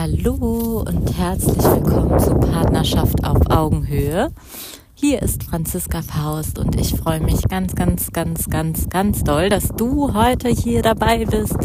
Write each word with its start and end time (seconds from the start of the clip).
Hallo 0.00 0.84
und 0.86 1.18
herzlich 1.18 1.56
willkommen 1.56 2.20
zu 2.20 2.32
Partnerschaft 2.36 3.24
auf 3.24 3.50
Augenhöhe. 3.50 4.30
Hier 4.94 5.20
ist 5.20 5.42
Franziska 5.42 6.02
Faust 6.02 6.60
und 6.60 6.80
ich 6.80 6.94
freue 6.94 7.18
mich 7.18 7.42
ganz, 7.48 7.74
ganz, 7.74 8.12
ganz, 8.12 8.48
ganz, 8.48 8.88
ganz 8.88 9.24
doll, 9.24 9.48
dass 9.48 9.70
du 9.70 10.14
heute 10.14 10.50
hier 10.50 10.82
dabei 10.82 11.24
bist, 11.24 11.56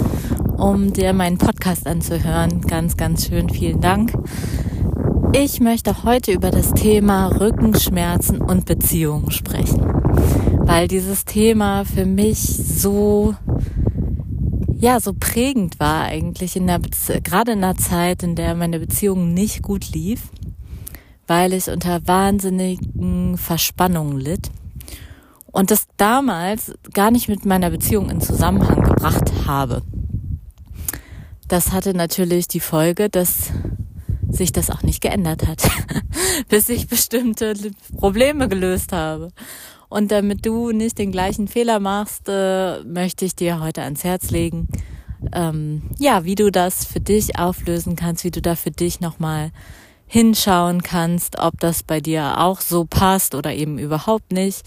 um 0.58 0.94
dir 0.94 1.14
meinen 1.14 1.38
Podcast 1.38 1.86
anzuhören. 1.86 2.62
Ganz, 2.62 2.98
ganz 2.98 3.28
schön, 3.28 3.52
vielen 3.52 3.82
Dank. 3.82 4.14
Ich 5.34 5.60
möchte 5.60 6.04
heute 6.04 6.32
über 6.32 6.50
das 6.50 6.74
Thema 6.74 7.28
Rückenschmerzen 7.40 8.42
und 8.42 8.66
Beziehungen 8.66 9.30
sprechen, 9.30 9.86
weil 10.66 10.88
dieses 10.88 11.26
Thema 11.26 11.86
für 11.86 12.08
mich 12.08 12.40
so 12.40 13.36
ja 14.84 15.00
so 15.00 15.14
prägend 15.18 15.80
war 15.80 16.04
eigentlich 16.04 16.58
in 16.58 16.68
der 16.68 16.82
gerade 17.24 17.54
in 17.54 17.62
der 17.62 17.78
Zeit, 17.78 18.22
in 18.22 18.36
der 18.36 18.54
meine 18.54 18.80
Beziehung 18.80 19.34
nicht 19.34 19.62
gut 19.62 19.90
lief, 19.92 20.24
weil 21.26 21.54
ich 21.54 21.70
unter 21.70 22.06
wahnsinnigen 22.06 23.38
Verspannungen 23.38 24.20
litt 24.20 24.52
und 25.54 25.72
das 25.72 25.88
damals 25.96 26.74
gar 26.94 27.12
nicht 27.12 27.30
mit 27.30 27.46
meiner 27.46 27.70
Beziehung 27.70 28.10
in 28.10 28.20
Zusammenhang 28.20 28.84
gebracht 28.84 29.32
habe. 29.48 29.84
Das 31.48 31.72
hatte 31.72 31.94
natürlich 31.96 32.50
die 32.50 32.60
Folge, 32.60 33.10
dass 33.10 33.54
sich 34.30 34.52
das 34.52 34.70
auch 34.70 34.84
nicht 34.84 35.00
geändert 35.00 35.48
hat, 35.48 35.64
bis 36.50 36.68
ich 36.68 36.90
bestimmte 36.90 37.54
Probleme 37.96 38.50
gelöst 38.50 38.92
habe. 38.92 39.30
Und 39.94 40.12
damit 40.12 40.44
du 40.44 40.72
nicht 40.72 40.98
den 40.98 41.12
gleichen 41.12 41.48
Fehler 41.48 41.80
machst, 41.80 42.24
äh, 42.28 42.80
möchte 42.84 43.26
ich 43.26 43.36
dir 43.36 43.60
heute 43.60 43.84
ans 43.84 44.04
Herz 44.04 44.32
legen, 44.32 44.68
ähm, 45.34 45.84
ja, 46.00 46.26
wie 46.26 46.34
du 46.34 46.52
das 46.52 46.84
für 46.84 47.00
dich 47.00 47.38
auflösen 47.38 47.96
kannst, 47.96 48.24
wie 48.24 48.32
du 48.32 48.42
da 48.42 48.56
für 48.56 48.72
dich 48.72 49.02
nochmal 49.02 49.52
hinschauen 50.08 50.82
kannst, 50.82 51.38
ob 51.38 51.60
das 51.60 51.84
bei 51.84 52.02
dir 52.02 52.40
auch 52.40 52.60
so 52.60 52.86
passt 52.86 53.36
oder 53.36 53.54
eben 53.54 53.78
überhaupt 53.78 54.32
nicht 54.32 54.64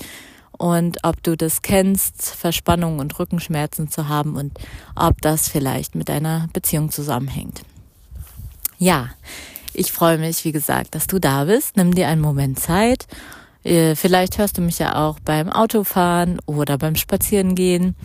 und 0.53 0.99
ob 1.03 1.21
du 1.25 1.37
das 1.37 1.61
kennst, 1.61 2.23
Verspannungen 2.23 3.01
und 3.01 3.19
Rückenschmerzen 3.19 3.91
zu 3.91 4.07
haben 4.09 4.37
und 4.37 4.57
ob 4.95 5.21
das 5.23 5.49
vielleicht 5.49 5.97
mit 5.97 6.09
deiner 6.09 6.49
Beziehung 6.53 6.93
zusammenhängt. 6.93 7.63
Ja, 8.79 9.09
ich 9.75 9.91
freue 9.91 10.19
mich, 10.19 10.45
wie 10.45 10.53
gesagt, 10.53 10.95
dass 10.95 11.09
du 11.09 11.19
da 11.19 11.47
bist. 11.47 11.77
Nimm 11.77 11.97
dir 11.97 12.07
einen 12.07 12.23
Moment 12.23 12.61
Zeit 12.61 13.09
vielleicht 13.67 14.39
hörst 14.39 14.59
du 14.59 14.63
mich 14.63 14.79
ja 14.79 15.07
auch 15.07 15.19
beim 15.21 15.51
Autofahren 15.51 16.39
oder 16.47 16.79
beim 16.79 16.95
Spazierengehen 16.95 17.97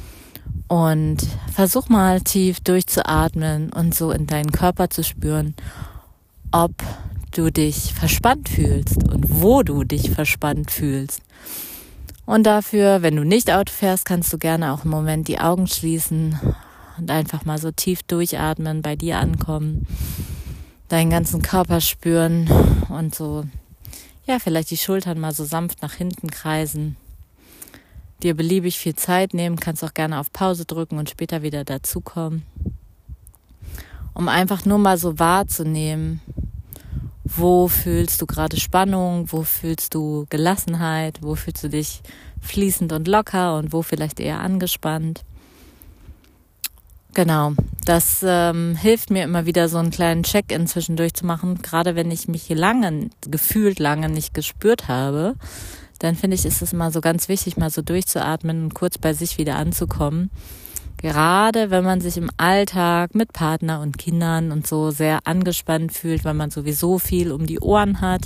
und 0.68 1.18
versuch 1.53 1.88
mal 1.90 2.22
tief 2.22 2.59
durchzuatmen 2.62 3.72
und 3.72 3.94
so 3.94 4.12
in 4.12 4.26
deinen 4.26 4.52
Körper 4.52 4.90
zu 4.90 5.03
spüren, 5.03 5.53
ob 6.52 6.72
du 7.31 7.52
dich 7.52 7.94
verspannt 7.94 8.50
fühlst 8.50 9.03
und 9.12 9.42
wo 9.42 9.64
du 9.64 9.84
dich 9.84 10.12
verspannt 10.12 10.72
fühlst. 10.72 11.22
Und 12.25 12.46
dafür, 12.46 13.02
wenn 13.02 13.16
du 13.16 13.23
nicht 13.23 13.52
Auto 13.52 13.72
fährst, 13.72 14.06
kannst 14.06 14.31
du 14.34 14.38
gerne 14.38 14.73
auch 14.73 14.81
einen 14.81 14.92
Moment 14.92 15.28
die 15.28 15.40
Augen 15.40 15.68
schließen 15.68 16.40
und 16.98 17.12
einfach 17.12 17.46
mal 17.46 17.58
so 17.58 17.72
tief 17.72 18.03
durchatmen, 18.03 18.81
bei 18.81 18.96
dir 18.96 19.20
ankommen, 19.20 19.86
deinen 20.88 21.09
ganzen 21.09 21.42
Körper 21.42 21.81
spüren 21.81 22.50
und 22.90 23.14
so 23.16 23.46
ja, 24.26 24.40
vielleicht 24.40 24.72
die 24.72 24.78
Schultern 24.78 25.20
mal 25.20 25.34
so 25.34 25.44
sanft 25.44 25.82
nach 25.82 25.94
hinten 25.94 26.30
kreisen. 26.30 26.96
Dir 28.24 28.36
beliebig 28.36 28.78
viel 28.78 28.96
Zeit 28.96 29.34
nehmen, 29.34 29.60
kannst 29.60 29.84
auch 29.84 29.94
gerne 29.94 30.20
auf 30.20 30.32
Pause 30.32 30.66
drücken 30.66 31.00
und 31.00 31.10
später 31.10 31.42
wieder 31.42 31.64
dazukommen. 31.64 32.44
Um 34.14 34.28
einfach 34.28 34.66
nur 34.66 34.78
mal 34.78 34.98
so 34.98 35.18
wahrzunehmen, 35.18 36.22
wo 37.24 37.68
fühlst 37.68 38.22
du 38.22 38.26
gerade 38.26 38.60
Spannung, 38.60 39.32
wo 39.32 39.44
fühlst 39.44 39.96
du 39.96 40.26
Gelassenheit, 40.30 41.20
wo 41.22 41.36
fühlst 41.36 41.64
du 41.64 41.70
dich 41.70 42.02
fließend 42.42 42.92
und 42.92 43.08
locker 43.08 43.58
und 43.58 43.74
wo 43.74 43.81
vielleicht 43.81 44.20
eher 44.20 44.40
angespannt. 44.40 45.24
Genau, 47.14 47.54
das 47.86 48.24
ähm, 48.26 48.76
hilft 48.76 49.10
mir 49.10 49.24
immer 49.24 49.46
wieder 49.46 49.68
so 49.68 49.78
einen 49.78 49.92
kleinen 49.92 50.24
Check-in 50.24 50.66
zwischendurch 50.66 51.14
zu 51.14 51.26
machen, 51.26 51.62
gerade 51.62 51.96
wenn 51.96 52.10
ich 52.10 52.30
mich 52.30 52.48
lange, 52.48 53.10
gefühlt 53.30 53.80
lange 53.80 54.08
nicht 54.08 54.34
gespürt 54.34 54.88
habe. 54.88 55.36
Dann 56.00 56.16
finde 56.16 56.36
ich, 56.36 56.46
ist 56.46 56.62
es 56.62 56.72
mal 56.72 56.92
so 56.92 57.02
ganz 57.02 57.28
wichtig, 57.28 57.58
mal 57.58 57.70
so 57.70 57.82
durchzuatmen 57.82 58.64
und 58.64 58.74
kurz 58.74 58.98
bei 58.98 59.14
sich 59.14 59.38
wieder 59.38 59.58
anzukommen. 59.58 60.32
Gerade 60.98 61.70
wenn 61.70 61.84
man 61.84 62.00
sich 62.00 62.16
im 62.16 62.30
Alltag 62.38 63.14
mit 63.14 63.34
Partner 63.34 63.82
und 63.82 63.98
Kindern 63.98 64.52
und 64.52 64.66
so 64.66 64.92
sehr 64.92 65.20
angespannt 65.26 65.92
fühlt, 65.92 66.24
weil 66.24 66.34
man 66.34 66.50
sowieso 66.50 66.98
viel 66.98 67.32
um 67.32 67.46
die 67.46 67.60
Ohren 67.60 68.00
hat. 68.00 68.22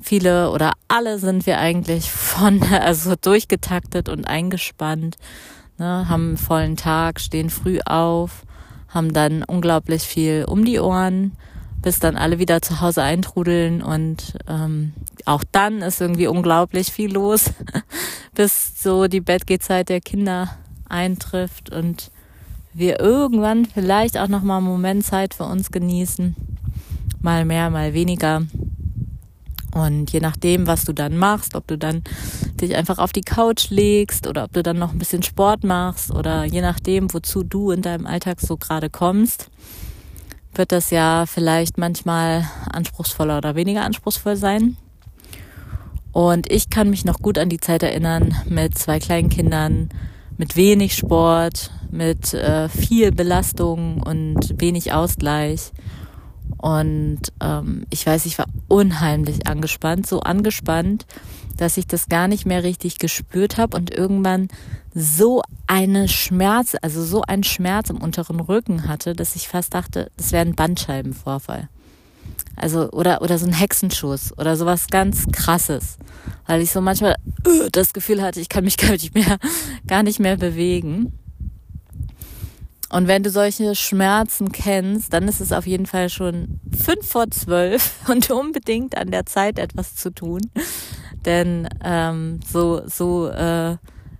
Viele 0.00 0.50
oder 0.50 0.72
alle 0.86 1.18
sind 1.18 1.44
wir 1.44 1.58
eigentlich 1.58 2.10
von, 2.10 2.62
also 2.72 3.16
durchgetaktet 3.20 4.08
und 4.08 4.24
eingespannt 4.24 5.16
ne, 5.78 6.08
haben 6.08 6.28
einen 6.28 6.36
vollen 6.36 6.76
Tag, 6.76 7.20
stehen 7.20 7.50
früh 7.50 7.78
auf, 7.84 8.44
haben 8.88 9.12
dann 9.12 9.42
unglaublich 9.44 10.02
viel 10.02 10.44
um 10.46 10.64
die 10.64 10.80
Ohren, 10.80 11.32
bis 11.82 12.00
dann 12.00 12.16
alle 12.16 12.38
wieder 12.38 12.60
zu 12.62 12.80
Hause 12.80 13.02
eintrudeln 13.02 13.82
und 13.82 14.34
ähm, 14.48 14.92
auch 15.24 15.44
dann 15.52 15.82
ist 15.82 16.00
irgendwie 16.00 16.26
unglaublich 16.26 16.90
viel 16.92 17.12
los, 17.12 17.52
bis 18.34 18.82
so 18.82 19.06
die 19.06 19.20
Bettgehzeit 19.20 19.88
der 19.88 20.00
Kinder 20.00 20.50
eintrifft 20.88 21.70
und 21.70 22.10
wir 22.72 23.00
irgendwann 23.00 23.66
vielleicht 23.66 24.18
auch 24.18 24.28
noch 24.28 24.42
mal 24.42 24.58
einen 24.58 24.66
Moment 24.66 25.04
Zeit 25.04 25.34
für 25.34 25.44
uns 25.44 25.70
genießen, 25.70 26.36
mal 27.20 27.44
mehr, 27.44 27.70
mal 27.70 27.94
weniger. 27.94 28.42
Und 29.74 30.10
je 30.12 30.20
nachdem, 30.20 30.66
was 30.66 30.84
du 30.84 30.92
dann 30.92 31.16
machst, 31.16 31.54
ob 31.54 31.66
du 31.66 31.76
dann 31.76 32.02
dich 32.60 32.74
einfach 32.74 32.98
auf 32.98 33.12
die 33.12 33.20
Couch 33.20 33.70
legst 33.70 34.26
oder 34.26 34.44
ob 34.44 34.52
du 34.52 34.62
dann 34.62 34.78
noch 34.78 34.92
ein 34.92 34.98
bisschen 34.98 35.22
Sport 35.22 35.62
machst 35.62 36.10
oder 36.10 36.44
je 36.44 36.62
nachdem, 36.62 37.12
wozu 37.12 37.42
du 37.42 37.70
in 37.70 37.82
deinem 37.82 38.06
Alltag 38.06 38.40
so 38.40 38.56
gerade 38.56 38.88
kommst, 38.88 39.50
wird 40.54 40.72
das 40.72 40.90
ja 40.90 41.26
vielleicht 41.26 41.78
manchmal 41.78 42.48
anspruchsvoller 42.72 43.38
oder 43.38 43.54
weniger 43.54 43.84
anspruchsvoll 43.84 44.36
sein. 44.36 44.76
Und 46.12 46.50
ich 46.50 46.70
kann 46.70 46.90
mich 46.90 47.04
noch 47.04 47.20
gut 47.20 47.38
an 47.38 47.48
die 47.48 47.60
Zeit 47.60 47.82
erinnern 47.82 48.34
mit 48.48 48.76
zwei 48.76 48.98
kleinen 48.98 49.28
Kindern, 49.28 49.90
mit 50.38 50.56
wenig 50.56 50.94
Sport, 50.94 51.70
mit 51.90 52.32
äh, 52.34 52.68
viel 52.68 53.12
Belastung 53.12 54.02
und 54.02 54.60
wenig 54.60 54.92
Ausgleich 54.92 55.72
und 56.56 57.20
ähm, 57.40 57.84
ich 57.90 58.06
weiß, 58.06 58.26
ich 58.26 58.38
war 58.38 58.46
unheimlich 58.68 59.46
angespannt, 59.46 60.06
so 60.06 60.20
angespannt, 60.20 61.06
dass 61.56 61.76
ich 61.76 61.86
das 61.86 62.08
gar 62.08 62.28
nicht 62.28 62.46
mehr 62.46 62.62
richtig 62.62 62.98
gespürt 62.98 63.56
habe 63.58 63.76
und 63.76 63.92
irgendwann 63.92 64.48
so 64.94 65.42
eine 65.66 66.08
Schmerz, 66.08 66.76
also 66.82 67.04
so 67.04 67.22
ein 67.22 67.44
Schmerz 67.44 67.90
im 67.90 67.98
unteren 67.98 68.40
Rücken 68.40 68.88
hatte, 68.88 69.14
dass 69.14 69.36
ich 69.36 69.48
fast 69.48 69.74
dachte, 69.74 70.10
das 70.16 70.32
wäre 70.32 70.46
ein 70.46 70.54
Bandscheibenvorfall. 70.54 71.68
Also, 72.56 72.90
oder, 72.90 73.22
oder 73.22 73.38
so 73.38 73.46
ein 73.46 73.52
Hexenschuss 73.52 74.36
oder 74.36 74.56
sowas 74.56 74.88
ganz 74.88 75.26
krasses. 75.30 75.96
Weil 76.46 76.60
ich 76.60 76.72
so 76.72 76.80
manchmal 76.80 77.16
uh, 77.46 77.68
das 77.70 77.92
Gefühl 77.92 78.22
hatte, 78.22 78.40
ich 78.40 78.48
kann 78.48 78.64
mich 78.64 78.76
gar 78.76 78.92
nicht 78.92 79.14
mehr, 79.14 79.38
gar 79.86 80.02
nicht 80.02 80.18
mehr 80.18 80.36
bewegen. 80.36 81.12
Und 82.90 83.06
wenn 83.06 83.22
du 83.22 83.30
solche 83.30 83.74
Schmerzen 83.74 84.50
kennst, 84.50 85.12
dann 85.12 85.28
ist 85.28 85.40
es 85.40 85.52
auf 85.52 85.66
jeden 85.66 85.86
Fall 85.86 86.08
schon 86.08 86.60
fünf 86.76 87.06
vor 87.06 87.30
zwölf 87.30 87.96
und 88.08 88.30
unbedingt 88.30 88.96
an 88.96 89.10
der 89.10 89.26
Zeit 89.26 89.58
etwas 89.58 89.94
zu 89.94 90.10
tun. 90.10 90.40
Denn 91.24 91.68
ähm, 91.84 92.40
so, 92.50 92.82
so 92.86 93.28
äh, 93.28 93.76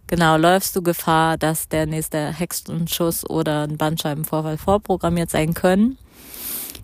genau 0.07 0.37
läufst 0.37 0.77
du 0.77 0.83
Gefahr, 0.83 1.39
dass 1.39 1.69
der 1.69 1.87
nächste 1.87 2.33
Hexenschuss 2.33 3.29
oder 3.29 3.63
ein 3.63 3.79
Bandscheibenvorfall 3.79 4.59
vorprogrammiert 4.59 5.31
sein 5.31 5.55
können. 5.55 5.97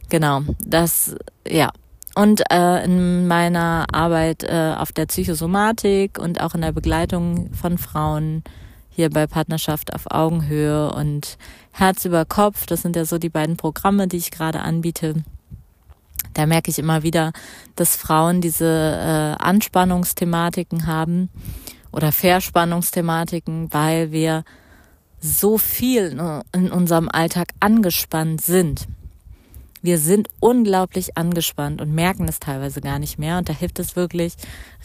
Genau, 0.08 0.42
das 0.64 1.14
ja. 1.46 1.70
Und 2.14 2.42
äh, 2.52 2.84
in 2.84 3.26
meiner 3.26 3.86
Arbeit 3.92 4.44
äh, 4.44 4.74
auf 4.78 4.92
der 4.92 5.06
Psychosomatik 5.06 6.18
und 6.18 6.40
auch 6.40 6.54
in 6.54 6.60
der 6.60 6.70
Begleitung 6.70 7.52
von 7.52 7.76
Frauen 7.76 8.44
hier 8.94 9.10
bei 9.10 9.26
Partnerschaft 9.26 9.92
auf 9.92 10.10
Augenhöhe 10.10 10.92
und 10.92 11.36
Herz 11.72 12.04
über 12.04 12.24
Kopf. 12.24 12.66
Das 12.66 12.82
sind 12.82 12.96
ja 12.96 13.04
so 13.04 13.18
die 13.18 13.28
beiden 13.28 13.56
Programme, 13.56 14.06
die 14.06 14.18
ich 14.18 14.30
gerade 14.30 14.60
anbiete. 14.60 15.14
Da 16.32 16.46
merke 16.46 16.70
ich 16.70 16.78
immer 16.78 17.02
wieder, 17.02 17.32
dass 17.76 17.96
Frauen 17.96 18.40
diese 18.40 18.66
äh, 18.66 19.42
Anspannungsthematiken 19.42 20.86
haben 20.86 21.28
oder 21.92 22.12
Verspannungsthematiken, 22.12 23.72
weil 23.72 24.10
wir 24.10 24.44
so 25.20 25.58
viel 25.58 26.18
in 26.52 26.70
unserem 26.70 27.08
Alltag 27.08 27.52
angespannt 27.60 28.42
sind. 28.42 28.86
Wir 29.80 29.98
sind 29.98 30.28
unglaublich 30.40 31.16
angespannt 31.16 31.80
und 31.80 31.94
merken 31.94 32.26
es 32.28 32.40
teilweise 32.40 32.80
gar 32.80 32.98
nicht 32.98 33.18
mehr. 33.18 33.38
Und 33.38 33.48
da 33.48 33.52
hilft 33.52 33.78
es 33.78 33.96
wirklich, 33.96 34.34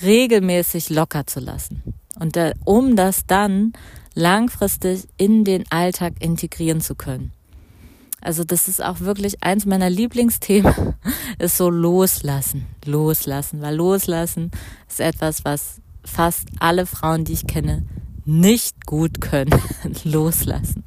regelmäßig 0.02 0.90
locker 0.90 1.26
zu 1.26 1.40
lassen. 1.40 1.84
Und 2.20 2.36
da, 2.36 2.52
um 2.66 2.96
das 2.96 3.26
dann 3.26 3.74
langfristig 4.14 5.08
in 5.18 5.44
den 5.46 5.64
Alltag 5.72 6.14
integrieren 6.20 6.82
zu 6.82 6.96
können. 6.96 7.32
Also 8.22 8.44
das 8.44 8.68
ist 8.68 8.84
auch 8.84 9.00
wirklich 9.00 9.44
eins 9.44 9.66
meiner 9.66 9.90
Lieblingsthemen, 9.90 10.96
ist 11.40 11.58
so 11.58 11.70
loslassen, 11.70 12.68
loslassen, 12.86 13.62
weil 13.62 13.76
loslassen 13.76 14.52
ist 14.90 15.00
etwas, 15.00 15.46
was 15.46 15.82
fast 16.04 16.48
alle 16.60 16.86
Frauen, 16.86 17.24
die 17.24 17.34
ich 17.34 17.48
kenne, 17.48 17.86
nicht 18.26 18.86
gut 18.86 19.22
können, 19.22 19.56
loslassen. 20.04 20.84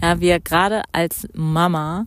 Ja, 0.00 0.20
wir 0.20 0.40
gerade 0.40 0.82
als 0.92 1.28
Mama 1.34 2.06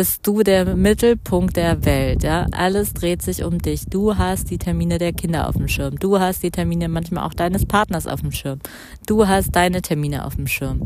bist 0.00 0.26
du 0.26 0.42
der 0.42 0.76
Mittelpunkt 0.76 1.58
der 1.58 1.84
Welt, 1.84 2.22
ja. 2.22 2.46
Alles 2.52 2.94
dreht 2.94 3.20
sich 3.20 3.44
um 3.44 3.58
dich. 3.58 3.84
Du 3.84 4.16
hast 4.16 4.50
die 4.50 4.56
Termine 4.56 4.96
der 4.96 5.12
Kinder 5.12 5.46
auf 5.46 5.58
dem 5.58 5.68
Schirm. 5.68 5.98
Du 5.98 6.18
hast 6.18 6.42
die 6.42 6.50
Termine 6.50 6.88
manchmal 6.88 7.26
auch 7.26 7.34
deines 7.34 7.66
Partners 7.66 8.06
auf 8.06 8.22
dem 8.22 8.32
Schirm. 8.32 8.60
Du 9.06 9.28
hast 9.28 9.54
deine 9.54 9.82
Termine 9.82 10.24
auf 10.24 10.36
dem 10.36 10.46
Schirm. 10.46 10.84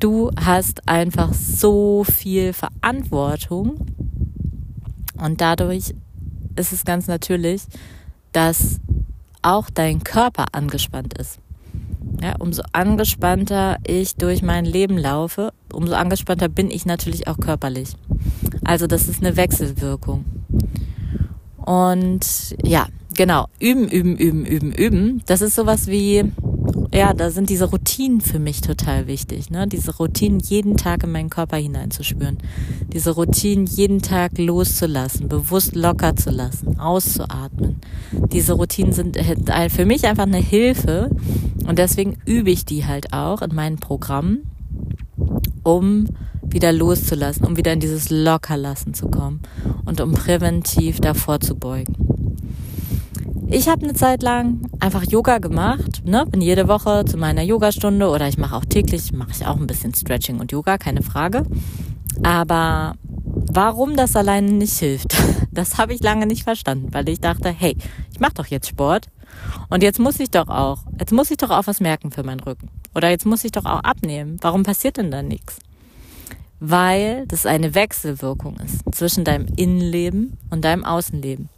Du 0.00 0.32
hast 0.34 0.88
einfach 0.88 1.32
so 1.32 2.02
viel 2.02 2.52
Verantwortung 2.52 3.76
und 5.16 5.40
dadurch 5.40 5.94
ist 6.56 6.72
es 6.72 6.84
ganz 6.84 7.06
natürlich, 7.06 7.62
dass 8.32 8.80
auch 9.42 9.70
dein 9.70 10.02
Körper 10.02 10.46
angespannt 10.50 11.14
ist. 11.16 11.38
Ja, 12.20 12.34
umso 12.40 12.62
angespannter 12.72 13.78
ich 13.86 14.16
durch 14.16 14.42
mein 14.42 14.64
Leben 14.64 14.98
laufe, 14.98 15.52
umso 15.72 15.94
angespannter 15.94 16.48
bin 16.48 16.68
ich 16.72 16.84
natürlich 16.84 17.28
auch 17.28 17.38
körperlich. 17.38 17.94
Also 18.70 18.86
das 18.86 19.08
ist 19.08 19.20
eine 19.20 19.36
Wechselwirkung. 19.36 20.24
Und 21.56 22.54
ja, 22.62 22.86
genau, 23.16 23.48
üben, 23.58 23.88
üben, 23.88 24.16
üben, 24.16 24.46
üben, 24.46 24.72
üben. 24.72 25.22
Das 25.26 25.42
ist 25.42 25.56
sowas 25.56 25.88
wie 25.88 26.30
ja, 26.94 27.12
da 27.12 27.30
sind 27.30 27.50
diese 27.50 27.64
Routinen 27.64 28.20
für 28.20 28.38
mich 28.38 28.60
total 28.60 29.08
wichtig. 29.08 29.50
Ne? 29.50 29.66
Diese 29.66 29.96
Routinen 29.96 30.38
jeden 30.38 30.76
Tag 30.76 31.02
in 31.02 31.10
meinen 31.10 31.30
Körper 31.30 31.56
hineinzuspüren. 31.56 32.38
Diese 32.92 33.10
Routinen 33.10 33.66
jeden 33.66 34.02
Tag 34.02 34.38
loszulassen, 34.38 35.26
bewusst 35.26 35.74
locker 35.74 36.14
zu 36.14 36.30
lassen, 36.30 36.78
auszuatmen. 36.78 37.80
Diese 38.12 38.52
Routinen 38.52 38.92
sind 38.92 39.18
für 39.70 39.84
mich 39.84 40.06
einfach 40.06 40.26
eine 40.26 40.38
Hilfe 40.38 41.10
und 41.66 41.80
deswegen 41.80 42.18
übe 42.24 42.52
ich 42.52 42.64
die 42.66 42.86
halt 42.86 43.12
auch 43.12 43.42
in 43.42 43.52
meinen 43.52 43.78
Programmen, 43.78 44.48
um 45.64 46.06
wieder 46.52 46.72
loszulassen, 46.72 47.46
um 47.46 47.56
wieder 47.56 47.72
in 47.72 47.80
dieses 47.80 48.10
Lockerlassen 48.10 48.94
zu 48.94 49.08
kommen 49.08 49.40
und 49.84 50.00
um 50.00 50.12
präventiv 50.12 51.00
davor 51.00 51.40
zu 51.40 51.54
beugen. 51.54 51.96
Ich 53.52 53.68
habe 53.68 53.82
eine 53.82 53.94
Zeit 53.94 54.22
lang 54.22 54.60
einfach 54.78 55.02
Yoga 55.02 55.38
gemacht, 55.38 56.02
ne? 56.04 56.24
bin 56.24 56.40
jede 56.40 56.68
Woche 56.68 57.04
zu 57.04 57.16
meiner 57.16 57.42
Yogastunde 57.42 58.08
oder 58.08 58.28
ich 58.28 58.38
mache 58.38 58.54
auch 58.54 58.64
täglich, 58.64 59.12
mache 59.12 59.32
ich 59.32 59.44
auch 59.44 59.56
ein 59.56 59.66
bisschen 59.66 59.92
Stretching 59.92 60.38
und 60.38 60.52
Yoga, 60.52 60.78
keine 60.78 61.02
Frage. 61.02 61.44
Aber 62.22 62.94
warum 63.52 63.96
das 63.96 64.14
alleine 64.14 64.52
nicht 64.52 64.78
hilft, 64.78 65.16
das 65.50 65.78
habe 65.78 65.94
ich 65.94 66.00
lange 66.00 66.26
nicht 66.26 66.44
verstanden, 66.44 66.88
weil 66.92 67.08
ich 67.08 67.20
dachte, 67.20 67.48
hey, 67.48 67.76
ich 68.12 68.20
mache 68.20 68.34
doch 68.34 68.46
jetzt 68.46 68.68
Sport 68.68 69.08
und 69.68 69.82
jetzt 69.82 69.98
muss 69.98 70.20
ich 70.20 70.30
doch 70.30 70.48
auch, 70.48 70.84
jetzt 70.98 71.12
muss 71.12 71.32
ich 71.32 71.36
doch 71.36 71.50
auch 71.50 71.66
was 71.66 71.80
merken 71.80 72.12
für 72.12 72.22
meinen 72.22 72.40
Rücken 72.40 72.68
oder 72.94 73.10
jetzt 73.10 73.26
muss 73.26 73.44
ich 73.44 73.50
doch 73.50 73.64
auch 73.64 73.80
abnehmen. 73.80 74.36
Warum 74.42 74.62
passiert 74.62 74.96
denn 74.96 75.10
da 75.10 75.22
nichts? 75.22 75.58
Weil 76.60 77.26
das 77.26 77.46
eine 77.46 77.74
Wechselwirkung 77.74 78.58
ist 78.60 78.82
zwischen 78.94 79.24
deinem 79.24 79.46
Innenleben 79.56 80.36
und 80.50 80.64
deinem 80.64 80.84
Außenleben 80.84 81.48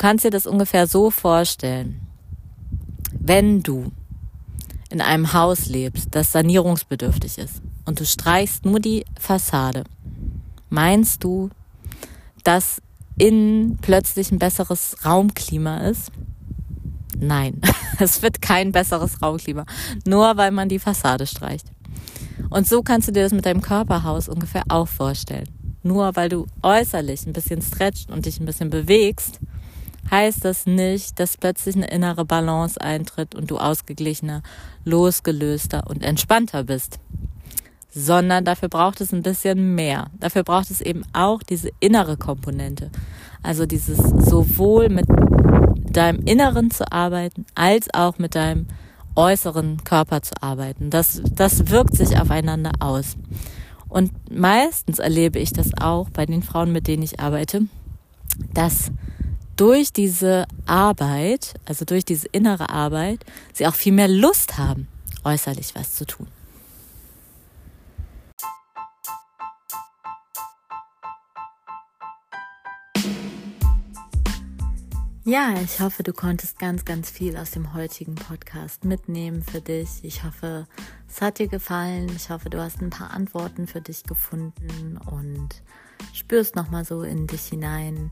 kannst 0.00 0.24
dir 0.24 0.30
das 0.30 0.46
ungefähr 0.46 0.86
so 0.86 1.10
vorstellen. 1.10 2.00
Wenn 3.12 3.62
du 3.62 3.92
in 4.88 5.02
einem 5.02 5.34
Haus 5.34 5.66
lebst, 5.66 6.08
das 6.12 6.32
sanierungsbedürftig 6.32 7.36
ist 7.36 7.60
und 7.84 8.00
du 8.00 8.06
streichst 8.06 8.64
nur 8.64 8.80
die 8.80 9.04
Fassade, 9.18 9.84
meinst 10.70 11.22
du, 11.22 11.50
dass 12.44 12.80
innen 13.18 13.76
plötzlich 13.82 14.32
ein 14.32 14.38
besseres 14.38 14.96
Raumklima 15.04 15.76
ist? 15.88 16.10
Nein, 17.18 17.60
es 17.98 18.22
wird 18.22 18.40
kein 18.40 18.72
besseres 18.72 19.20
Raumklima, 19.20 19.66
nur 20.06 20.38
weil 20.38 20.50
man 20.50 20.70
die 20.70 20.78
Fassade 20.78 21.26
streicht. 21.26 21.66
Und 22.48 22.66
so 22.66 22.82
kannst 22.82 23.08
du 23.08 23.12
dir 23.12 23.22
das 23.22 23.32
mit 23.32 23.46
deinem 23.46 23.60
Körperhaus 23.60 24.28
ungefähr 24.28 24.64
auch 24.68 24.88
vorstellen. 24.88 25.48
Nur 25.82 26.14
weil 26.16 26.28
du 26.28 26.46
äußerlich 26.62 27.26
ein 27.26 27.32
bisschen 27.32 27.62
stretcht 27.62 28.10
und 28.10 28.26
dich 28.26 28.40
ein 28.40 28.46
bisschen 28.46 28.70
bewegst, 28.70 29.40
heißt 30.10 30.44
das 30.44 30.66
nicht, 30.66 31.18
dass 31.18 31.36
plötzlich 31.36 31.76
eine 31.76 31.90
innere 31.90 32.24
Balance 32.24 32.80
eintritt 32.80 33.34
und 33.34 33.50
du 33.50 33.58
ausgeglichener, 33.58 34.42
losgelöster 34.84 35.84
und 35.88 36.02
entspannter 36.02 36.64
bist. 36.64 36.98
Sondern 37.92 38.44
dafür 38.44 38.68
braucht 38.68 39.00
es 39.00 39.12
ein 39.12 39.22
bisschen 39.22 39.74
mehr. 39.74 40.10
Dafür 40.18 40.44
braucht 40.44 40.70
es 40.70 40.80
eben 40.80 41.02
auch 41.12 41.42
diese 41.42 41.70
innere 41.80 42.16
Komponente. 42.16 42.90
Also 43.42 43.66
dieses 43.66 43.98
sowohl 43.98 44.88
mit 44.90 45.06
deinem 45.90 46.20
Inneren 46.24 46.70
zu 46.70 46.90
arbeiten, 46.92 47.46
als 47.54 47.92
auch 47.92 48.18
mit 48.18 48.34
deinem 48.34 48.66
äußeren 49.20 49.84
Körper 49.84 50.22
zu 50.22 50.32
arbeiten. 50.40 50.88
Das, 50.88 51.20
das 51.30 51.68
wirkt 51.68 51.94
sich 51.94 52.18
aufeinander 52.18 52.72
aus. 52.80 53.16
Und 53.88 54.12
meistens 54.30 54.98
erlebe 54.98 55.38
ich 55.38 55.52
das 55.52 55.72
auch 55.78 56.08
bei 56.10 56.24
den 56.24 56.42
Frauen, 56.42 56.72
mit 56.72 56.86
denen 56.86 57.02
ich 57.02 57.20
arbeite, 57.20 57.62
dass 58.54 58.90
durch 59.56 59.92
diese 59.92 60.46
Arbeit, 60.64 61.54
also 61.66 61.84
durch 61.84 62.04
diese 62.04 62.28
innere 62.28 62.70
Arbeit, 62.70 63.20
sie 63.52 63.66
auch 63.66 63.74
viel 63.74 63.92
mehr 63.92 64.08
Lust 64.08 64.56
haben, 64.56 64.88
äußerlich 65.22 65.74
was 65.74 65.96
zu 65.96 66.06
tun. 66.06 66.28
Ja, 75.30 75.54
ich 75.62 75.78
hoffe, 75.78 76.02
du 76.02 76.12
konntest 76.12 76.58
ganz, 76.58 76.84
ganz 76.84 77.08
viel 77.08 77.36
aus 77.36 77.52
dem 77.52 77.72
heutigen 77.72 78.16
Podcast 78.16 78.84
mitnehmen 78.84 79.44
für 79.44 79.60
dich. 79.60 80.02
Ich 80.02 80.24
hoffe, 80.24 80.66
es 81.08 81.22
hat 81.22 81.38
dir 81.38 81.46
gefallen. 81.46 82.10
Ich 82.16 82.30
hoffe, 82.30 82.50
du 82.50 82.60
hast 82.60 82.82
ein 82.82 82.90
paar 82.90 83.12
Antworten 83.12 83.68
für 83.68 83.80
dich 83.80 84.02
gefunden 84.02 84.98
und 85.08 85.62
spürst 86.12 86.56
nochmal 86.56 86.84
so 86.84 87.04
in 87.04 87.28
dich 87.28 87.42
hinein, 87.42 88.10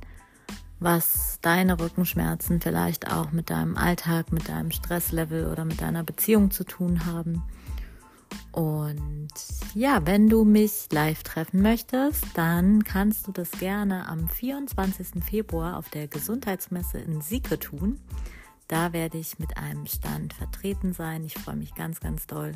was 0.78 1.40
deine 1.42 1.80
Rückenschmerzen 1.80 2.60
vielleicht 2.60 3.12
auch 3.12 3.32
mit 3.32 3.50
deinem 3.50 3.76
Alltag, 3.76 4.30
mit 4.30 4.48
deinem 4.48 4.70
Stresslevel 4.70 5.48
oder 5.48 5.64
mit 5.64 5.80
deiner 5.80 6.04
Beziehung 6.04 6.52
zu 6.52 6.62
tun 6.62 7.04
haben. 7.04 7.42
Und 8.52 9.28
ja, 9.74 10.04
wenn 10.04 10.28
du 10.28 10.44
mich 10.44 10.88
live 10.90 11.22
treffen 11.22 11.62
möchtest, 11.62 12.24
dann 12.34 12.82
kannst 12.82 13.26
du 13.26 13.32
das 13.32 13.50
gerne 13.52 14.08
am 14.08 14.28
24. 14.28 15.22
Februar 15.22 15.76
auf 15.76 15.90
der 15.90 16.08
Gesundheitsmesse 16.08 16.98
in 16.98 17.20
Sieke 17.20 17.58
tun. 17.58 18.00
Da 18.66 18.92
werde 18.92 19.18
ich 19.18 19.38
mit 19.38 19.56
einem 19.56 19.86
Stand 19.86 20.34
vertreten 20.34 20.92
sein. 20.92 21.24
Ich 21.24 21.34
freue 21.34 21.56
mich 21.56 21.74
ganz, 21.74 22.00
ganz 22.00 22.26
doll 22.26 22.52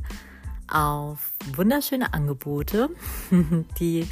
auf 0.68 1.32
wunderschöne 1.54 2.12
Angebote, 2.12 2.90
die 3.80 4.06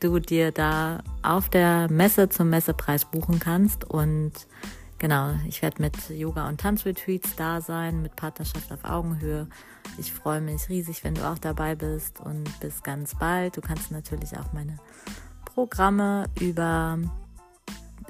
du 0.00 0.18
dir 0.18 0.52
da 0.52 1.02
auf 1.22 1.48
der 1.48 1.90
Messe 1.90 2.28
zum 2.28 2.50
Messepreis 2.50 3.04
buchen 3.04 3.38
kannst. 3.38 3.84
Und 3.84 4.32
genau, 5.02 5.34
ich 5.46 5.60
werde 5.60 5.82
mit 5.82 6.08
Yoga- 6.08 6.48
und 6.48 6.58
Tanzretreats 6.58 7.36
da 7.36 7.60
sein, 7.60 8.00
mit 8.00 8.16
Partnerschaft 8.16 8.72
auf 8.72 8.84
Augenhöhe. 8.84 9.48
Ich 9.98 10.12
freue 10.12 10.40
mich 10.40 10.70
riesig, 10.70 11.04
wenn 11.04 11.14
du 11.14 11.28
auch 11.28 11.38
dabei 11.38 11.74
bist 11.74 12.20
und 12.20 12.48
bis 12.60 12.82
ganz 12.82 13.14
bald. 13.16 13.58
Du 13.58 13.60
kannst 13.60 13.90
natürlich 13.90 14.38
auch 14.38 14.54
meine 14.54 14.78
Programme 15.44 16.26
über 16.40 16.98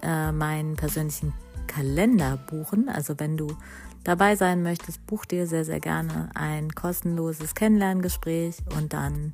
äh, 0.02 0.30
meinen 0.30 0.76
persönlichen 0.76 1.32
Kalender 1.66 2.36
buchen. 2.36 2.88
Also 2.88 3.18
wenn 3.18 3.36
du 3.36 3.48
dabei 4.04 4.36
sein 4.36 4.62
möchtest, 4.62 5.04
buch 5.06 5.24
dir 5.24 5.46
sehr, 5.46 5.64
sehr 5.64 5.80
gerne 5.80 6.30
ein 6.34 6.70
kostenloses 6.70 7.54
Kennenlerngespräch 7.54 8.56
und 8.76 8.92
dann 8.92 9.32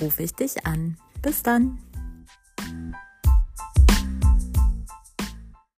rufe 0.00 0.22
ich 0.22 0.34
dich 0.34 0.66
an. 0.66 0.96
Bis 1.20 1.42
dann. 1.42 1.78